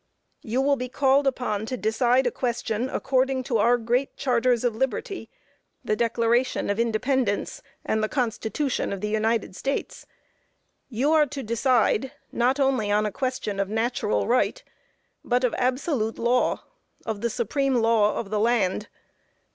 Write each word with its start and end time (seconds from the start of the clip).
You 0.41 0.61
will 0.63 0.77
be 0.77 0.89
called 0.89 1.27
upon 1.27 1.67
to 1.67 1.77
decide 1.77 2.25
a 2.25 2.31
question 2.31 2.89
according 2.89 3.43
to 3.43 3.59
our 3.59 3.77
great 3.77 4.17
charters 4.17 4.63
of 4.63 4.75
liberty 4.75 5.29
the 5.85 5.95
Declaration 5.95 6.71
of 6.71 6.79
Independence 6.79 7.61
and 7.85 8.03
the 8.03 8.09
Constitution 8.09 8.91
of 8.91 9.01
the 9.01 9.09
United 9.09 9.55
States. 9.55 10.07
You 10.89 11.11
are 11.11 11.27
to 11.27 11.43
decide, 11.43 12.11
not 12.31 12.59
only 12.59 12.89
on 12.91 13.05
a 13.05 13.11
question 13.11 13.59
of 13.59 13.69
natural 13.69 14.25
right, 14.25 14.63
but 15.23 15.43
of 15.43 15.53
absolute 15.53 16.17
law, 16.17 16.63
of 17.05 17.21
the 17.21 17.29
supreme 17.29 17.75
law 17.75 18.15
of 18.17 18.31
the 18.31 18.39
land. 18.39 18.87